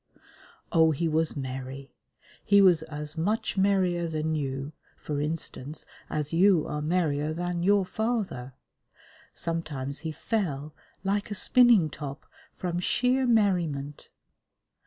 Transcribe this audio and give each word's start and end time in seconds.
Oh, 0.71 0.89
he 0.89 1.07
was 1.07 1.37
merry. 1.37 1.91
He 2.43 2.59
was 2.59 2.81
as 2.81 3.19
much 3.19 3.55
merrier 3.55 4.07
than 4.07 4.33
you, 4.33 4.73
for 4.97 5.21
instance, 5.21 5.85
as 6.09 6.33
you 6.33 6.65
are 6.65 6.81
merrier 6.81 7.33
than 7.35 7.61
your 7.61 7.85
father. 7.85 8.53
Sometimes 9.35 9.99
he 9.99 10.11
fell, 10.11 10.73
like 11.03 11.29
a 11.29 11.35
spinning 11.35 11.87
top, 11.91 12.25
from 12.55 12.79
sheer 12.79 13.27
merriment. 13.27 14.09